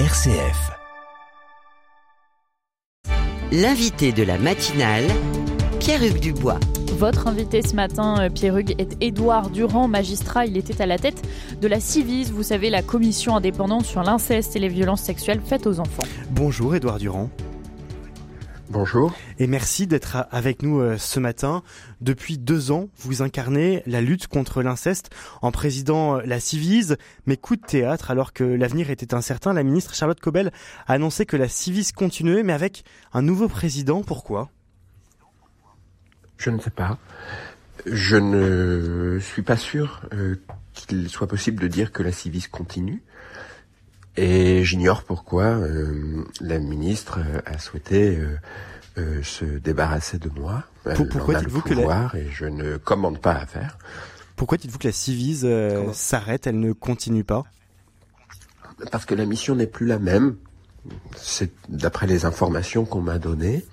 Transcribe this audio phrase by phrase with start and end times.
[0.00, 0.72] RCF.
[3.52, 5.04] L'invité de la matinale,
[5.78, 6.58] Pierre-Hugues Dubois.
[6.98, 10.46] Votre invité ce matin, euh, Pierre-Hugues, est Édouard Durand, magistrat.
[10.46, 11.22] Il était à la tête
[11.60, 15.68] de la CIVIS, vous savez, la commission indépendante sur l'inceste et les violences sexuelles faites
[15.68, 16.02] aux enfants.
[16.32, 17.30] Bonjour Édouard Durand.
[18.70, 19.14] Bonjour.
[19.38, 21.62] Et merci d'être avec nous euh, ce matin.
[22.00, 25.10] Depuis deux ans, vous incarnez la lutte contre l'inceste
[25.42, 26.96] en présidant euh, la Civise.
[27.26, 30.50] Mais coup de théâtre, alors que l'avenir était incertain, la ministre Charlotte Cobel
[30.86, 34.02] a annoncé que la Civise continuait, mais avec un nouveau président.
[34.02, 34.48] Pourquoi?
[36.38, 36.98] Je ne sais pas.
[37.84, 40.36] Je ne suis pas sûr euh,
[40.72, 43.02] qu'il soit possible de dire que la Civise continue.
[44.16, 48.36] Et j'ignore pourquoi euh, la ministre euh, a souhaité euh,
[48.98, 50.64] euh, se débarrasser de moi.
[50.84, 53.78] Elle pourquoi dites-vous que la- et je ne commande pas à faire.
[54.36, 57.44] Pourquoi dites-vous que la Civise euh, s'arrête, elle ne continue pas?
[58.90, 60.36] Parce que la mission n'est plus la même.
[61.16, 63.64] C'est d'après les informations qu'on m'a données,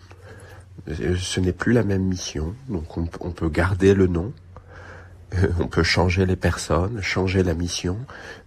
[0.88, 2.56] ce n'est plus la même mission.
[2.70, 4.32] Donc on, on peut garder le nom,
[5.60, 7.98] on peut changer les personnes, changer la mission,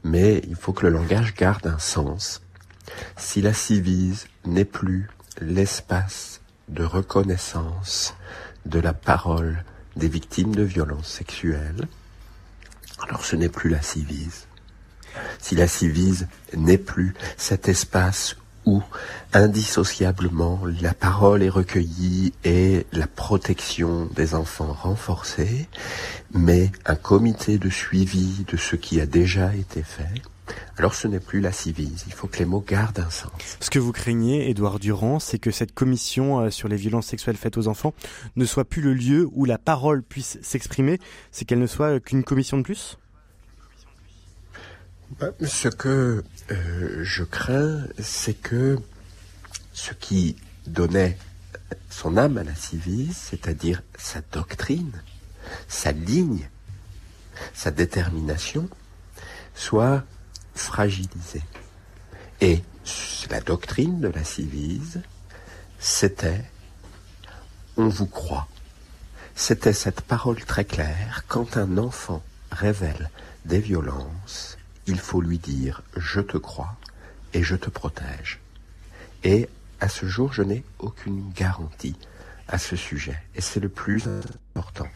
[0.02, 2.42] mais il faut que le langage garde un sens.
[3.16, 5.08] Si la civise n'est plus
[5.40, 8.14] l'espace de reconnaissance
[8.66, 9.64] de la parole
[9.96, 11.86] des victimes de violences sexuelles,
[13.06, 14.46] alors ce n'est plus la civise
[15.38, 18.82] si la civise n'est plus cet espace où
[19.32, 25.68] indissociablement la parole est recueillie et la protection des enfants renforcée,
[26.32, 30.22] mais un comité de suivi de ce qui a déjà été fait,
[30.76, 32.04] alors ce n'est plus la civise.
[32.06, 33.32] Il faut que les mots gardent un sens.
[33.60, 37.36] Ce que vous craignez, Édouard Durand, c'est que cette commission euh, sur les violences sexuelles
[37.36, 37.94] faites aux enfants
[38.36, 40.98] ne soit plus le lieu où la parole puisse s'exprimer,
[41.30, 42.98] c'est qu'elle ne soit qu'une commission de plus?
[45.42, 48.78] Ce que euh, je crains, c'est que
[49.72, 51.18] ce qui donnait
[51.90, 55.02] son âme à la civise, c'est-à-dire sa doctrine,
[55.68, 56.48] sa ligne,
[57.52, 58.68] sa détermination,
[59.54, 60.04] soit
[60.54, 61.42] fragilisée.
[62.40, 62.62] Et
[63.30, 65.02] la doctrine de la civise,
[65.78, 66.44] c'était
[67.76, 68.48] on vous croit.
[69.34, 72.22] C'était cette parole très claire, quand un enfant
[72.52, 73.10] révèle
[73.44, 74.56] des violences,
[74.86, 76.76] il faut lui dire je te crois
[77.32, 78.40] et je te protège.
[79.24, 79.48] Et
[79.80, 81.96] à ce jour, je n'ai aucune garantie
[82.48, 83.18] à ce sujet.
[83.34, 84.04] Et c'est le plus
[84.54, 84.86] important,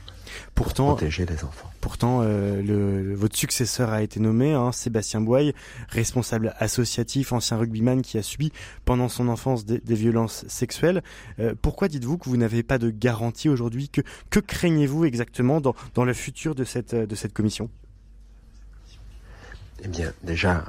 [0.55, 1.71] Pourtant, protéger les enfants.
[1.81, 5.53] Pourtant, euh, le, votre successeur a été nommé, hein, Sébastien Boye,
[5.89, 8.53] responsable associatif, ancien rugbyman qui a subi
[8.85, 11.03] pendant son enfance des, des violences sexuelles.
[11.39, 13.89] Euh, pourquoi dites-vous que vous n'avez pas de garantie aujourd'hui?
[13.89, 17.71] Que, que craignez-vous exactement dans, dans le futur de cette, de cette commission?
[19.85, 20.65] Eh bien, déjà,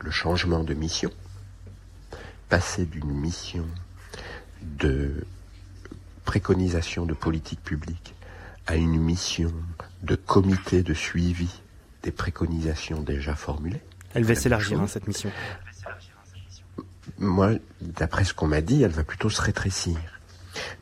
[0.00, 1.10] le changement de mission,
[2.48, 3.66] passer d'une mission
[4.62, 5.26] de
[6.24, 8.14] préconisation de politique publique
[8.66, 9.52] à une mission
[10.02, 11.48] de comité de suivi
[12.02, 13.82] des préconisations déjà formulées.
[14.14, 15.30] Elle va s'élargir, hein, cette mission.
[17.18, 19.98] Moi, d'après ce qu'on m'a dit, elle va plutôt se rétrécir.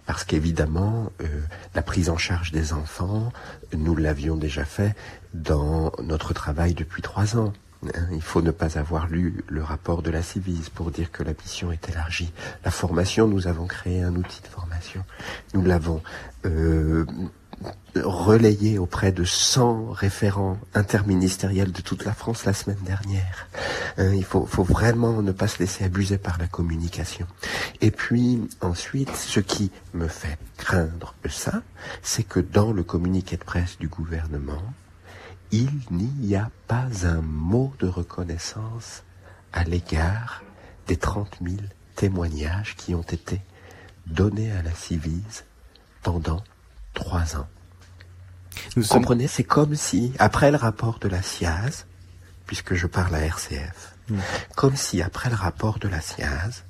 [0.07, 1.43] Parce qu'évidemment, euh,
[1.75, 3.33] la prise en charge des enfants,
[3.73, 4.95] nous l'avions déjà fait
[5.43, 7.53] dans notre travail depuis trois ans.
[7.95, 11.23] Hein, Il faut ne pas avoir lu le rapport de la Civise pour dire que
[11.23, 12.33] la mission est élargie.
[12.65, 15.05] La formation, nous avons créé un outil de formation.
[15.55, 16.03] Nous l'avons
[16.45, 17.05] euh,
[17.95, 23.49] relayé auprès de 100 référents interministériels de toute la France la semaine dernière.
[23.99, 27.27] Hein, il faut, faut vraiment ne pas se laisser abuser par la communication.
[27.81, 31.63] Et puis ensuite, ce qui me fait craindre ça,
[32.03, 34.63] c'est que dans le communiqué de presse du gouvernement,
[35.53, 39.03] il n'y a pas un mot de reconnaissance
[39.53, 40.43] à l'égard
[40.87, 41.57] des 30 000
[41.95, 43.41] témoignages qui ont été
[44.07, 45.45] donnés à la Civise
[46.03, 46.43] pendant
[46.95, 47.49] trois ans.
[48.77, 51.87] Nous Vous sommes- comprenez, c'est comme si, après le rapport de la SIAZ,
[52.47, 54.19] puisque je parle à RCF, Mm.
[54.55, 56.63] comme si, après le rapport de la SIAZ,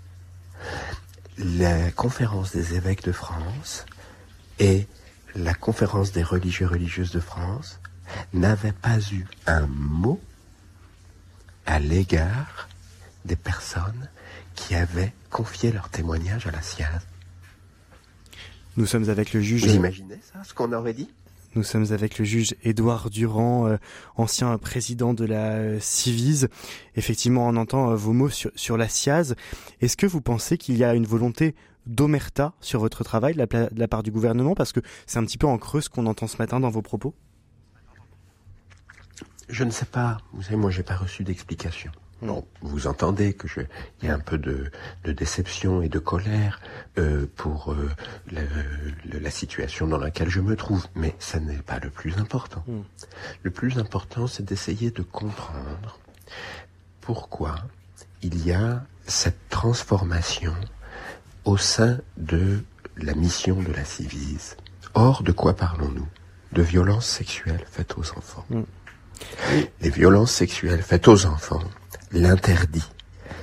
[1.38, 3.84] la conférence des évêques de France
[4.58, 4.86] et
[5.34, 7.78] la conférence des religieux religieuses de France
[8.32, 10.20] n'avaient pas eu un mot
[11.66, 12.68] à l'égard
[13.24, 14.08] des personnes
[14.54, 17.00] qui avaient confié leur témoignage à la SIAZ.
[18.76, 19.64] Nous sommes avec le juge.
[19.66, 21.08] Vous imaginez ça, ce qu'on aurait dit?
[21.54, 23.78] Nous sommes avec le juge Édouard Durand, euh,
[24.16, 26.48] ancien président de la euh, Civise.
[26.96, 29.34] Effectivement, on entend euh, vos mots sur, sur la SIAZ.
[29.80, 31.54] Est-ce que vous pensez qu'il y a une volonté
[31.86, 34.54] d'omerta sur votre travail de la, pla- de la part du gouvernement?
[34.54, 36.82] Parce que c'est un petit peu en creux ce qu'on entend ce matin dans vos
[36.82, 37.14] propos.
[39.48, 40.18] Je ne sais pas.
[40.32, 41.90] Vous savez, moi, j'ai pas reçu d'explication.
[42.22, 42.28] Hmm.
[42.28, 43.60] Bon, vous entendez que je,
[44.00, 44.70] il y a un peu de,
[45.04, 46.60] déception et de colère
[46.98, 47.90] euh, pour euh,
[49.04, 52.64] la, situation dans laquelle je me trouve, mais ça n'est pas le plus important.
[52.66, 52.82] Hmm.
[53.42, 55.98] Le plus important, c'est d'essayer de comprendre
[57.00, 57.56] pourquoi
[58.22, 60.54] il y a cette transformation
[61.44, 62.64] au sein de
[62.96, 64.56] la mission de la Civise.
[64.94, 66.08] Or, de quoi parlons-nous?
[66.52, 68.46] De violences sexuelles faites aux enfants.
[68.48, 68.62] Mm.
[69.80, 71.62] Les violences sexuelles faites aux enfants,
[72.12, 72.88] l'interdit,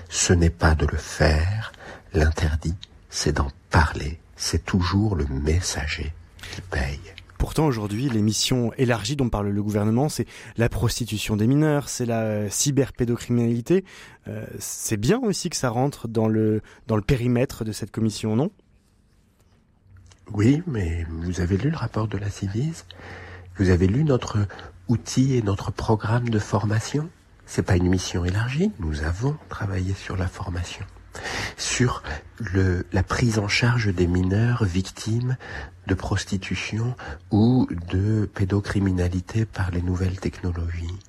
[0.09, 1.71] ce n'est pas de le faire,
[2.13, 2.75] l'interdit,
[3.09, 4.19] c'est d'en parler.
[4.35, 6.13] C'est toujours le messager
[6.51, 6.99] qui paye.
[7.37, 10.25] Pourtant, aujourd'hui, les missions élargies dont parle le gouvernement, c'est
[10.57, 13.83] la prostitution des mineurs, c'est la euh, cyberpédocriminalité.
[14.27, 18.35] Euh, c'est bien aussi que ça rentre dans le, dans le périmètre de cette commission,
[18.35, 18.51] non?
[20.31, 22.85] Oui, mais vous avez lu le rapport de la Civise?
[23.57, 24.47] Vous avez lu notre
[24.87, 27.09] outil et notre programme de formation.
[27.45, 30.85] C'est pas une mission élargie, nous avons travaillé sur la formation
[31.57, 32.03] sur
[32.39, 35.37] le, la prise en charge des mineurs victimes
[35.87, 36.95] de prostitution
[37.31, 40.99] ou de pédocriminalité par les nouvelles technologies.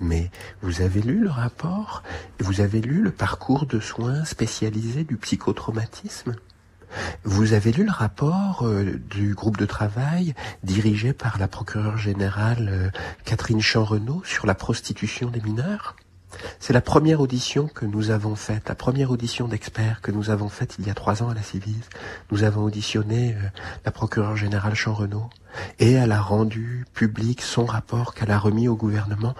[0.00, 0.30] Mais
[0.62, 2.02] vous avez lu le rapport
[2.40, 6.34] Vous avez lu le parcours de soins spécialisé du psychotraumatisme?
[7.24, 12.68] Vous avez lu le rapport euh, du groupe de travail dirigé par la procureure générale
[12.70, 12.90] euh,
[13.24, 15.96] Catherine Champ-Renaud sur la prostitution des mineurs?
[16.58, 20.48] C'est la première audition que nous avons faite, la première audition d'experts que nous avons
[20.48, 21.88] faite il y a trois ans à la Civise.
[22.30, 23.48] Nous avons auditionné euh,
[23.84, 25.30] la procureure générale Jean Renaud
[25.78, 29.34] et elle a rendu public son rapport qu'elle a remis au gouvernement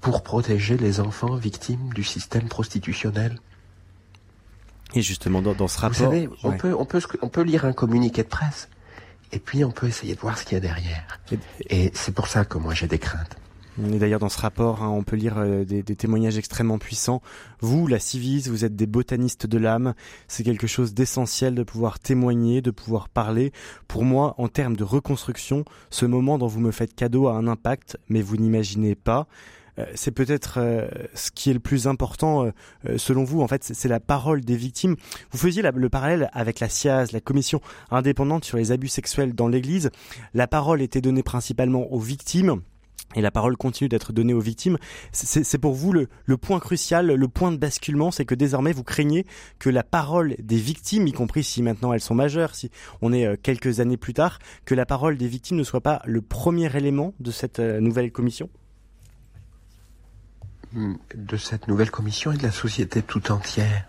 [0.00, 3.38] pour protéger les enfants victimes du système prostitutionnel.
[4.94, 5.96] Et justement, dans, ce rapport...
[5.96, 8.68] Vous savez, on, peut, on, peut, on peut lire un communiqué de presse
[9.32, 11.20] et puis on peut essayer de voir ce qu'il y a derrière.
[11.68, 13.36] Et c'est pour ça que moi j'ai des craintes.
[13.78, 17.22] Et d'ailleurs, dans ce rapport, hein, on peut lire euh, des, témoignages extrêmement puissants.
[17.60, 19.94] Vous, la Civise, vous êtes des botanistes de l'âme.
[20.28, 23.52] C'est quelque chose d'essentiel de pouvoir témoigner, de pouvoir parler.
[23.88, 27.46] Pour moi, en termes de reconstruction, ce moment dont vous me faites cadeau a un
[27.46, 29.28] impact, mais vous n'imaginez pas.
[29.78, 32.50] Euh, c'est peut-être euh, ce qui est le plus important
[32.96, 33.40] selon vous.
[33.40, 34.96] En fait, c'est la parole des victimes.
[35.30, 39.48] Vous faisiez le parallèle avec la SIAZ, la commission indépendante sur les abus sexuels dans
[39.48, 39.90] l'Église.
[40.34, 42.62] La parole était donnée principalement aux victimes
[43.16, 44.78] et la parole continue d'être donnée aux victimes.
[45.12, 49.26] C'est pour vous le, point crucial, le point de basculement, c'est que désormais vous craignez
[49.58, 52.70] que la parole des victimes, y compris si maintenant elles sont majeures, si
[53.02, 56.02] on est euh, quelques années plus tard, que la parole des victimes ne soit pas
[56.04, 58.48] le premier élément de cette euh, nouvelle commission?
[60.72, 63.86] De cette nouvelle commission et de la société tout entière.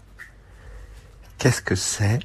[1.38, 2.20] Qu'est-ce que c'est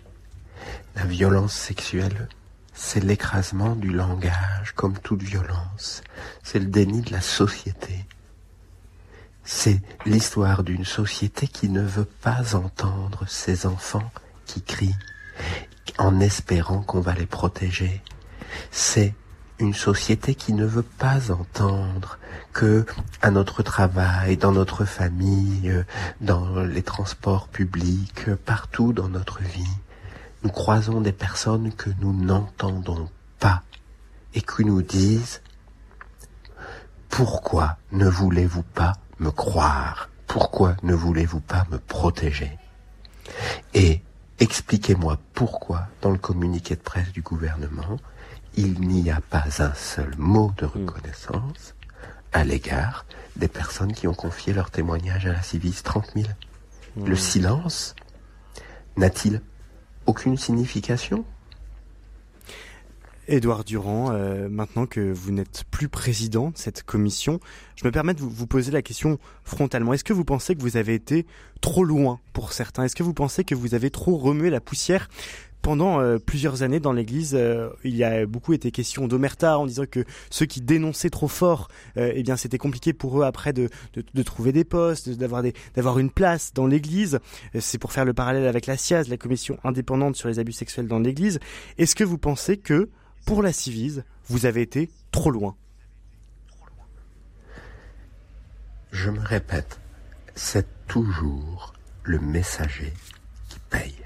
[0.95, 2.29] la violence sexuelle?
[2.73, 6.03] C'est l'écrasement du langage comme toute violence,
[6.43, 8.07] c'est le déni de la société.
[9.45, 14.11] C'est l'histoire d'une société qui ne veut pas entendre ses enfants
[14.47, 14.97] qui crient
[15.99, 18.03] en espérant qu'on va les protéger.
[18.71, 19.15] C'est
[19.59, 22.19] une société qui ne veut pas entendre
[22.53, 22.85] que
[23.23, 25.85] à notre travail, dans notre famille,
[26.21, 29.77] dans les transports publics, partout dans notre vie,
[30.43, 33.09] nous croisons des personnes que nous n'entendons
[33.39, 33.63] pas
[34.35, 35.41] et qui nous disent
[37.09, 40.11] Pourquoi ne voulez-vous pas me croire?
[40.27, 42.59] Pourquoi ne voulez-vous pas me protéger?
[43.75, 44.03] Et
[44.39, 47.99] expliquez-moi pourquoi, dans le communiqué de presse du gouvernement,
[48.57, 51.75] il n'y a pas un seul mot de reconnaissance
[52.33, 53.05] à l'égard
[53.37, 56.27] des personnes qui ont confié leur témoignage à la Civis 30 000.
[57.05, 57.17] Le mmh.
[57.17, 57.95] silence
[58.97, 59.43] n'a-t-il
[60.07, 61.25] aucune signification?
[63.29, 67.41] Édouard Durand, euh, maintenant que vous n'êtes plus président de cette commission,
[67.75, 69.93] je me permets de vous, poser la question frontalement.
[69.93, 71.27] Est-ce que vous pensez que vous avez été
[71.61, 72.85] trop loin pour certains?
[72.85, 75.09] Est-ce que vous pensez que vous avez trop remué la poussière
[75.67, 79.67] pendant euh, plusieurs années dans l'Église, euh, il y a beaucoup été question d'omerta en
[79.67, 83.53] disant que ceux qui dénonçaient trop fort, euh, eh bien c'était compliqué pour eux après
[83.53, 83.69] de,
[84.23, 85.43] trouver des postes, d'avoir
[85.75, 87.19] d'avoir une place dans l'Église.
[87.59, 90.87] C'est pour faire le parallèle avec la SIAZ, la commission indépendante sur les abus sexuels
[90.87, 91.41] dans l'Église.
[91.79, 92.89] Est-ce que vous pensez que
[93.25, 95.57] pour la Civise, vous avez été trop loin?
[98.93, 99.81] Je me répète,
[100.37, 101.73] c'est toujours
[102.05, 102.93] le messager
[103.49, 104.06] qui paye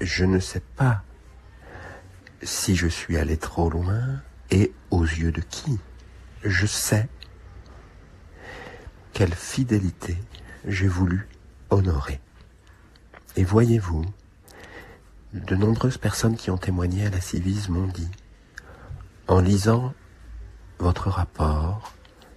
[0.00, 1.02] je ne sais pas
[2.42, 5.78] si je suis allé trop loin et aux yeux de qui.
[6.44, 7.08] Je sais
[9.12, 10.16] quelle fidélité
[10.66, 11.28] j'ai voulu
[11.70, 12.20] honorer.
[13.36, 14.04] Et voyez-vous,
[15.34, 18.10] de nombreuses personnes qui ont témoigné à la Civise m'ont dit,
[19.26, 19.92] en lisant
[20.78, 21.92] votre rapport,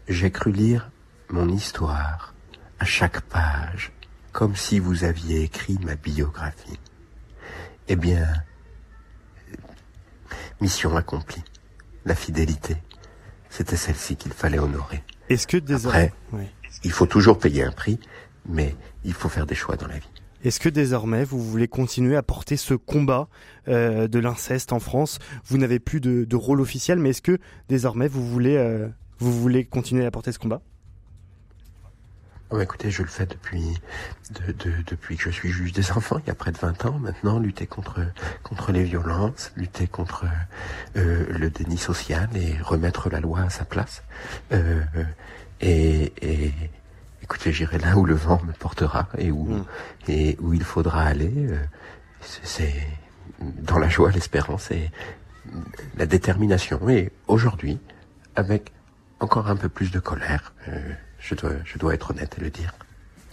[0.07, 0.89] j'ai cru lire
[1.29, 2.33] mon histoire
[2.79, 3.91] à chaque page,
[4.31, 6.79] comme si vous aviez écrit ma biographie.
[7.93, 8.25] Eh bien,
[10.61, 11.43] mission accomplie.
[12.05, 12.77] La fidélité,
[13.49, 15.03] c'était celle-ci qu'il fallait honorer.
[15.27, 16.13] Est-ce que désormais...
[16.31, 16.47] Après,
[16.85, 17.99] il faut toujours payer un prix,
[18.47, 20.09] mais il faut faire des choix dans la vie.
[20.45, 23.27] Est-ce que désormais vous voulez continuer à porter ce combat
[23.67, 25.19] euh, de l'inceste en France?
[25.43, 28.87] Vous n'avez plus de, de, rôle officiel, mais est-ce que désormais vous voulez, euh,
[29.19, 30.61] vous voulez continuer à porter ce combat?
[32.53, 33.77] Oh, écoutez, je le fais depuis
[34.31, 36.85] de, de, depuis que je suis juge des enfants, il y a près de 20
[36.85, 38.01] ans maintenant, lutter contre
[38.43, 40.25] contre les violences, lutter contre
[40.97, 44.03] euh, le déni social et remettre la loi à sa place.
[44.51, 44.81] Euh,
[45.61, 46.53] et, et
[47.23, 49.65] écoutez, j'irai là où le vent me portera et où mm.
[50.09, 51.31] et où il faudra aller.
[51.33, 51.57] Euh,
[52.43, 52.85] c'est
[53.39, 54.91] dans la joie, l'espérance et
[55.95, 56.89] la détermination.
[56.89, 57.79] Et aujourd'hui,
[58.35, 58.73] avec
[59.21, 60.53] encore un peu plus de colère.
[60.67, 62.73] Euh, je dois, je dois être honnête et le dire.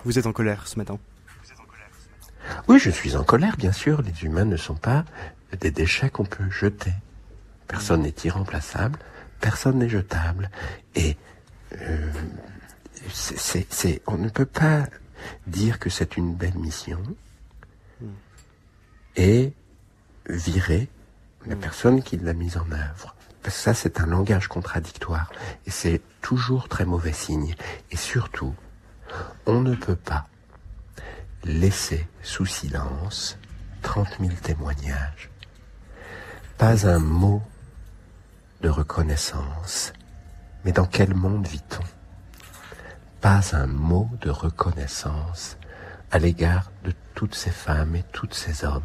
[0.05, 0.99] Vous êtes en colère ce matin?
[2.69, 4.03] Oui, je suis en colère, bien sûr.
[4.03, 5.05] Les humains ne sont pas
[5.61, 6.93] des déchets qu'on peut jeter.
[7.67, 8.99] Personne n'est irremplaçable,
[9.41, 10.51] personne n'est jetable.
[10.95, 11.17] Et
[11.81, 12.11] euh,
[13.13, 14.87] c'est, c'est, on ne peut pas
[15.47, 17.03] dire que c'est une belle mission
[19.17, 19.53] et
[20.29, 20.89] virer
[21.47, 23.15] la personne qui l'a mise en œuvre.
[23.49, 25.31] Ça, c'est un langage contradictoire.
[25.67, 27.55] Et c'est toujours très mauvais signe.
[27.91, 28.55] Et surtout,
[29.47, 30.27] on ne peut pas
[31.45, 33.39] laisser sous silence
[33.83, 35.31] 30 000 témoignages.
[36.57, 37.43] Pas un mot
[38.61, 39.93] de reconnaissance.
[40.65, 41.85] Mais dans quel monde vit-on?
[43.21, 45.57] Pas un mot de reconnaissance
[46.11, 48.83] à l'égard de toutes ces femmes et tous ces hommes.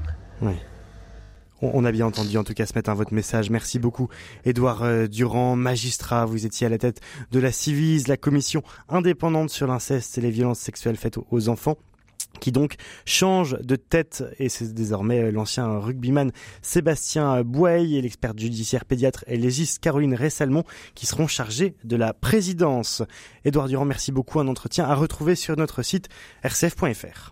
[1.71, 3.49] On a bien entendu en tout cas ce matin votre message.
[3.49, 4.09] Merci beaucoup.
[4.43, 6.99] Édouard euh, Durand, magistrat, vous étiez à la tête
[7.31, 11.77] de la Civise, la commission indépendante sur l'inceste et les violences sexuelles faites aux enfants
[12.41, 18.37] qui donc change de tête et c'est désormais euh, l'ancien rugbyman Sébastien Bouey et l'experte
[18.37, 20.65] judiciaire pédiatre et légiste Caroline Ressalmon
[20.95, 23.03] qui seront chargés de la présidence.
[23.45, 24.41] Édouard Durand, merci beaucoup.
[24.41, 26.09] Un entretien à retrouver sur notre site
[26.43, 27.31] rcf.fr.